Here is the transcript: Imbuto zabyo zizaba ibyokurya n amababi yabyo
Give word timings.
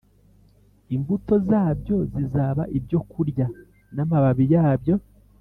Imbuto 0.95 1.33
zabyo 1.49 1.97
zizaba 2.13 2.63
ibyokurya 2.77 3.45
n 3.95 3.97
amababi 4.03 4.45
yabyo 4.53 4.95